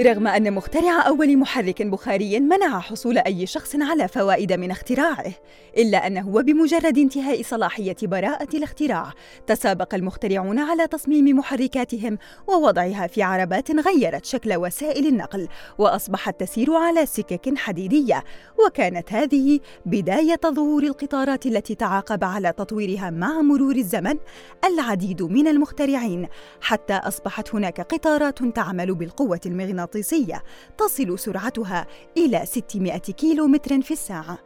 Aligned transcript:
رغم 0.00 0.26
أن 0.26 0.52
مخترع 0.52 1.06
أول 1.06 1.36
محرك 1.36 1.82
بخاري 1.82 2.40
منع 2.40 2.80
حصول 2.80 3.18
أي 3.18 3.46
شخص 3.46 3.76
على 3.76 4.08
فوائد 4.08 4.52
من 4.52 4.70
اختراعه، 4.70 5.32
إلا 5.76 6.06
أنه 6.06 6.42
بمجرد 6.42 6.98
انتهاء 6.98 7.42
صلاحية 7.42 7.96
براءة 8.02 8.56
الاختراع، 8.56 9.12
تسابق 9.46 9.94
المخترعون 9.94 10.58
على 10.58 10.86
تصميم 10.86 11.36
محركاتهم 11.38 12.18
ووضعها 12.46 13.06
في 13.06 13.22
عربات 13.22 13.70
غيرت 13.70 14.24
شكل 14.24 14.56
وسائل 14.56 15.06
النقل، 15.06 15.48
وأصبحت 15.78 16.40
تسير 16.40 16.74
على 16.74 17.06
سكك 17.06 17.58
حديدية، 17.58 18.24
وكانت 18.66 19.12
هذه 19.12 19.60
بداية 19.86 20.40
ظهور 20.46 20.82
القطارات 20.82 21.46
التي 21.46 21.74
تعاقب 21.74 22.24
على 22.24 22.52
تطويرها 22.52 23.10
مع 23.10 23.40
مرور 23.40 23.76
الزمن 23.76 24.16
العديد 24.64 25.22
من 25.22 25.48
المخترعين، 25.48 26.28
حتى 26.60 26.94
أصبحت 26.94 27.54
هناك 27.54 27.80
قطارات 27.80 28.38
تعمل 28.42 28.94
بالقوة 28.94 29.40
المغناطيسية. 29.46 29.81
المغناطيسية 29.82 30.42
تصل 30.78 31.18
سرعتها 31.18 31.86
إلى 32.16 32.46
600 32.46 32.98
كيلو 32.98 33.46
متر 33.46 33.82
في 33.82 33.90
الساعة. 33.90 34.38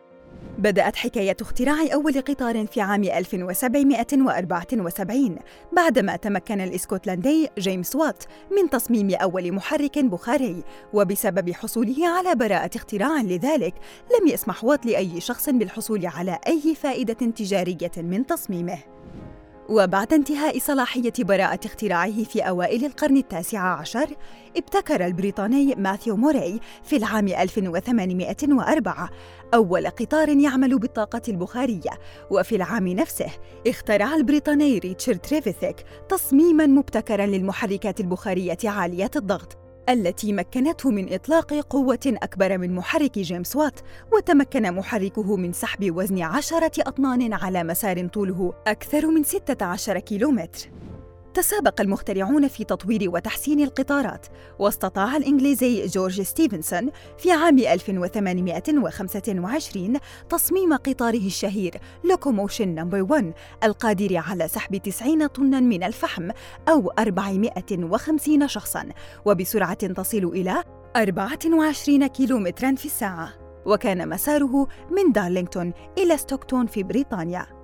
بدأت 0.59 0.97
حكاية 0.97 1.37
اختراع 1.41 1.77
أول 1.95 2.21
قطار 2.21 2.67
في 2.67 2.81
عام 2.81 3.05
1774 3.05 5.37
بعدما 5.73 6.17
تمكن 6.17 6.61
الإسكتلندي 6.61 7.49
جيمس 7.59 7.97
وات 7.97 8.25
من 8.51 8.71
تصميم 8.71 9.11
أول 9.11 9.53
محرك 9.53 9.99
بخاري 9.99 10.63
وبسبب 10.93 11.53
حصوله 11.53 12.09
على 12.09 12.35
براءة 12.35 12.71
اختراع 12.77 13.23
لذلك 13.23 13.75
لم 14.21 14.29
يسمح 14.29 14.65
وات 14.65 14.87
لأي 14.87 15.21
شخص 15.21 15.51
بالحصول 15.51 16.07
على 16.07 16.39
أي 16.47 16.75
فائدة 16.75 17.15
تجارية 17.15 17.93
من 17.97 18.27
تصميمه. 18.27 18.79
وبعد 19.69 20.13
انتهاء 20.13 20.59
صلاحية 20.59 21.13
براءة 21.19 21.61
اختراعه 21.67 22.25
في 22.25 22.41
أوائل 22.41 22.85
القرن 22.85 23.17
التاسع 23.17 23.79
عشر، 23.79 24.07
ابتكر 24.57 25.07
البريطاني 25.07 25.75
ماثيو 25.75 26.17
موري 26.17 26.61
في 26.83 26.97
العام 26.97 27.29
1804 27.29 29.11
أول 29.55 29.87
قطار 29.87 30.29
يعمل 30.29 30.79
بالطاقة 30.79 31.23
البخارية، 31.29 31.91
وفي 32.31 32.57
العام 32.57 32.89
نفسه 32.89 33.31
اخترع 33.67 34.15
البريطاني 34.15 34.79
ريتشارد 34.79 35.19
تريفيثيك 35.19 35.77
تصميماً 36.09 36.67
مبتكراً 36.67 37.27
للمحركات 37.27 38.01
البخارية 38.01 38.59
عالية 38.65 39.11
الضغط. 39.17 39.66
التي 39.89 40.33
مكنته 40.33 40.91
من 40.91 41.15
إطلاق 41.15 41.55
قوة 41.55 41.99
أكبر 42.07 42.59
من 42.59 42.75
محرك 42.75 43.19
جيمس 43.19 43.57
وات 43.57 43.81
وتمكن 44.13 44.73
محركه 44.73 45.37
من 45.37 45.53
سحب 45.53 45.97
وزن 45.97 46.23
عشرة 46.23 46.73
أطنان 46.79 47.33
على 47.33 47.65
مسار 47.65 48.07
طوله 48.07 48.53
أكثر 48.67 49.07
من 49.07 49.23
16 49.25 49.99
كيلومتر. 49.99 50.71
تسابق 51.37 51.81
المخترعون 51.81 52.49
في 52.49 52.65
تطوير 52.65 53.11
وتحسين 53.11 53.61
القطارات. 53.61 54.27
واستطاع 54.59 55.17
الإنجليزي 55.17 55.87
جورج 55.87 56.23
ستيفنسون 56.23 56.91
في 57.19 57.33
عام 57.33 57.59
1825 57.59 59.99
تصميم 60.29 60.77
قطاره 60.77 61.27
الشهير 61.27 61.75
Locomotion 62.05 62.69
Number 62.69 63.03
1 63.03 63.33
القادر 63.65 64.17
على 64.17 64.49
سحب 64.49 64.77
90 64.77 65.27
طنا 65.27 65.61
من 65.61 65.85
الفحم 65.85 66.31
أو 66.69 66.91
450 66.99 68.49
شخصاً 68.49 68.89
وبسرعة 69.25 69.87
تصل 69.87 70.25
إلى 70.25 70.63
24 70.97 72.07
كيلومتراً 72.07 72.75
في 72.75 72.85
الساعة. 72.85 73.33
وكان 73.67 74.09
مساره 74.09 74.67
من 74.91 75.13
دارلينغتون 75.13 75.73
إلى 75.99 76.17
ستوكتون 76.17 76.67
في 76.67 76.83
بريطانيا. 76.83 77.56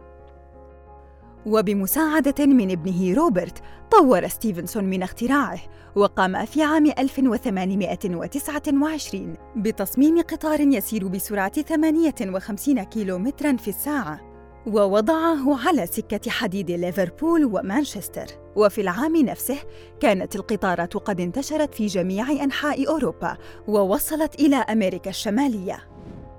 وبمساعدة 1.46 2.46
من 2.46 2.70
ابنه 2.70 3.14
روبرت 3.14 3.62
طور 3.90 4.28
ستيفنسون 4.28 4.84
من 4.84 5.02
اختراعه 5.02 5.58
وقام 5.96 6.44
في 6.44 6.62
عام 6.62 6.86
1829 6.86 9.34
بتصميم 9.56 10.20
قطار 10.20 10.60
يسير 10.60 11.08
بسرعة 11.08 11.62
58 11.62 12.82
كيلومترا 12.82 13.56
في 13.56 13.68
الساعة 13.68 14.32
ووضعه 14.66 15.68
على 15.68 15.86
سكة 15.86 16.30
حديد 16.30 16.70
ليفربول 16.70 17.44
ومانشستر. 17.44 18.26
وفي 18.56 18.80
العام 18.80 19.16
نفسه 19.16 19.56
كانت 20.00 20.36
القطارات 20.36 20.94
قد 20.94 21.20
انتشرت 21.20 21.74
في 21.74 21.86
جميع 21.86 22.30
أنحاء 22.30 22.88
أوروبا 22.88 23.36
ووصلت 23.68 24.34
إلى 24.34 24.56
أمريكا 24.56 25.10
الشمالية. 25.10 25.91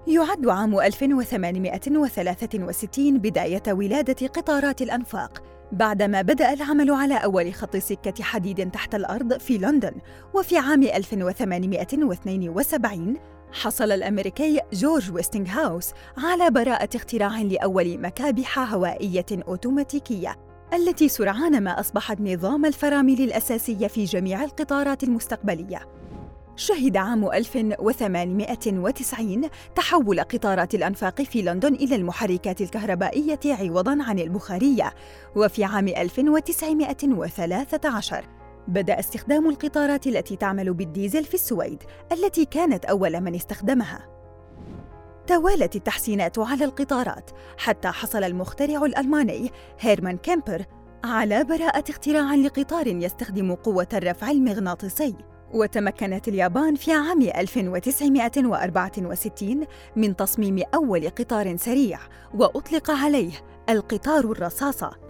يعد 0.08 0.48
عام 0.48 0.80
1863 0.80 3.18
بداية 3.18 3.64
ولادة 3.68 4.28
قطارات 4.28 4.82
الأنفاق 4.82 5.44
بعدما 5.72 6.22
بدأ 6.22 6.54
العمل 6.54 6.92
على 6.92 7.16
أول 7.16 7.54
خط 7.54 7.78
سكة 7.78 8.24
حديد 8.24 8.72
تحت 8.72 8.96
الأرض 8.96 9.40
في 9.40 9.58
لندن 9.58 9.94
وفي 10.34 10.58
عام 10.58 10.84
1872 10.84 13.18
حصل 13.52 13.92
الأمريكي 13.92 14.60
جورج 14.74 15.12
ويستنغهاوس 15.12 15.92
على 16.18 16.52
براءة 16.52 16.90
اختراع 16.96 17.42
لأول 17.42 18.02
مكابح 18.02 18.60
هوائية 18.60 19.26
أوتوماتيكية 19.48 20.36
التي 20.74 21.10
سرعان 21.10 21.64
ما 21.64 21.80
أصبحت 21.80 22.22
نظام 22.22 22.66
الفرامل 22.66 23.22
الأساسي 23.22 23.90
في 23.90 24.04
جميع 24.04 24.44
القطارات 24.44 25.04
المستقبلية. 25.04 25.88
شهد 26.56 26.98
عام 26.98 27.32
1890 27.32 29.50
تحول 29.76 30.22
قطارات 30.22 30.76
الأنفاق 30.76 31.22
في 31.22 31.42
لندن 31.42 31.74
إلى 31.74 31.96
المحركات 31.96 32.62
الكهربائية 32.62 33.40
عوضاً 33.46 34.04
عن 34.04 34.20
البخارية، 34.20 34.94
وفي 35.36 35.64
عام 35.64 35.88
1913 35.88 38.26
بدأ 38.68 39.00
استخدام 39.00 39.50
القطارات 39.50 40.08
التي 40.08 40.36
تعمل 40.36 40.74
بالديزل 40.74 41.24
في 41.24 41.34
السويد، 41.34 41.84
التي 42.12 42.46
كانت 42.46 42.86
أول 42.86 43.22
من 43.22 43.36
استخدمها. 43.36 44.10
توالت 45.28 45.76
التحسينات 45.76 46.40
على 46.40 46.66
القطارات 46.66 47.30
حتى 47.58 47.88
حصل 47.88 48.24
المخترع 48.24 48.86
الألماني 48.86 49.52
هيرمان 49.80 50.18
كيمبر 50.18 50.66
على 51.04 51.44
براءة 51.44 51.84
اختراع 51.90 52.36
لقطار 52.36 52.88
يستخدم 52.88 53.56
قوة 53.56 53.88
الرفع 53.94 54.32
المغناطيسي 54.32 55.16
وتمكنت 55.54 56.28
اليابان 56.28 56.76
في 56.76 56.92
عام 56.92 57.22
1964 57.22 59.66
من 59.96 60.16
تصميم 60.16 60.64
أول 60.74 61.10
قطار 61.10 61.58
سريع 61.58 62.00
وأطلق 62.34 62.92
عليه 62.92 63.32
القطار 63.70 64.32
الرصاصة. 64.32 65.04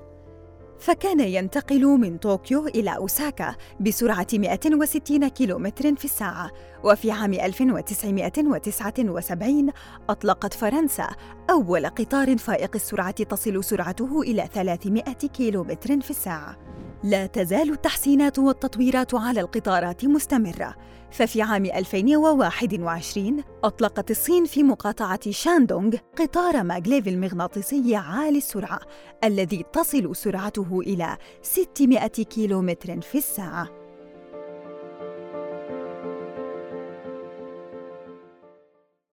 فكان 0.80 1.20
ينتقل 1.20 1.86
من 1.86 2.18
طوكيو 2.18 2.68
إلى 2.68 2.96
أوساكا 2.96 3.56
بسرعة 3.80 4.28
160 4.34 5.28
كيلومتر 5.28 5.96
في 5.96 6.06
الساعة 6.06 6.52
وفي 6.84 7.12
عام 7.12 7.34
1979 7.34 9.70
أطلقت 10.10 10.54
فرنسا 10.54 11.08
أول 11.50 11.86
قطار 11.86 12.38
فائق 12.38 12.72
السرعة 12.76 13.12
تصل 13.12 13.64
سرعته 13.64 14.22
إلى 14.22 14.50
300 14.54 15.04
كيلومتر 15.14 16.02
في 16.02 16.10
الساعة. 16.10 16.63
لا 17.04 17.26
تزال 17.26 17.72
التحسينات 17.72 18.40
والتطويرات 18.40 19.16
على 19.16 19.42
القطارات 19.42 20.06
مستمرة. 20.06 20.76
ففي 21.12 21.42
عام 21.42 21.66
2021 21.66 23.44
أطلقت 23.64 24.12
الصين 24.12 24.46
في 24.46 24.64
مقاطعة 24.64 25.32
شاندونغ 25.32 25.96
قطار 26.18 26.64
ماغليف 26.64 27.08
المغناطيسي 27.08 27.96
عالي 27.96 28.38
السرعة 28.38 28.80
الذي 29.24 29.66
تصل 29.74 30.16
سرعته 30.16 30.80
إلى 30.80 31.18
600 31.42 32.08
كيلومتر 32.08 33.02
في 33.02 33.18
الساعة. 33.18 33.83